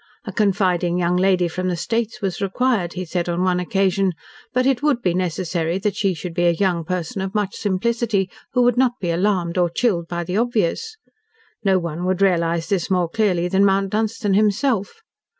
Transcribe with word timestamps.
A 0.25 0.31
confiding 0.31 0.97
young 0.97 1.15
lady 1.15 1.47
from 1.47 1.67
the 1.67 1.75
States 1.75 2.23
was 2.23 2.41
required, 2.41 2.93
he 2.93 3.05
said 3.05 3.29
on 3.29 3.43
one 3.43 3.59
occasion, 3.59 4.13
but 4.51 4.65
it 4.65 4.81
would 4.81 4.99
be 5.03 5.13
necessary 5.13 5.77
that 5.77 5.95
she 5.95 6.15
should 6.15 6.33
be 6.33 6.45
a 6.47 6.49
young 6.49 6.83
person 6.83 7.21
of 7.21 7.35
much 7.35 7.55
simplicity, 7.55 8.27
who 8.53 8.63
would 8.63 8.77
not 8.77 8.93
be 8.99 9.11
alarmed 9.11 9.59
or 9.59 9.69
chilled 9.69 10.07
by 10.07 10.23
the 10.23 10.37
obvious. 10.37 10.97
No 11.63 11.77
one 11.77 12.03
would 12.05 12.19
realise 12.23 12.65
this 12.67 12.89
more 12.89 13.09
clearly 13.09 13.47
than 13.47 13.63
Mount 13.63 13.91
Dunstan 13.91 14.33
himself. 14.33 15.03